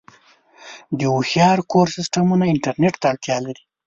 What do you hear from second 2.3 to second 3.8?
انټرنیټ ته اړتیا لري.